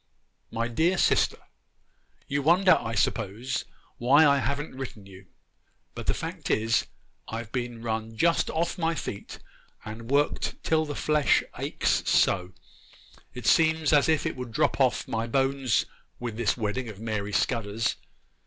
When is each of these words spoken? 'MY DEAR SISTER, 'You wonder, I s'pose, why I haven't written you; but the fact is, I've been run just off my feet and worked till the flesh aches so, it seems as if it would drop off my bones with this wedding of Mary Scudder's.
'MY 0.49 0.69
DEAR 0.69 0.97
SISTER, 0.97 1.37
'You 2.27 2.41
wonder, 2.41 2.71
I 2.79 2.95
s'pose, 2.95 3.65
why 3.99 4.25
I 4.25 4.39
haven't 4.39 4.73
written 4.73 5.05
you; 5.05 5.27
but 5.93 6.07
the 6.07 6.15
fact 6.15 6.49
is, 6.49 6.87
I've 7.27 7.51
been 7.51 7.83
run 7.83 8.17
just 8.17 8.49
off 8.49 8.79
my 8.79 8.95
feet 8.95 9.37
and 9.85 10.09
worked 10.09 10.55
till 10.63 10.85
the 10.85 10.95
flesh 10.95 11.43
aches 11.59 12.09
so, 12.09 12.51
it 13.35 13.45
seems 13.45 13.93
as 13.93 14.09
if 14.09 14.25
it 14.25 14.35
would 14.35 14.51
drop 14.51 14.79
off 14.81 15.07
my 15.07 15.27
bones 15.27 15.85
with 16.19 16.35
this 16.35 16.57
wedding 16.57 16.89
of 16.89 16.99
Mary 16.99 17.31
Scudder's. 17.31 17.95